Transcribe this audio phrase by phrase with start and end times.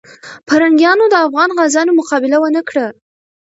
[0.47, 2.85] پرنګیانو د افغان غازیانو مقابله ونه کړه.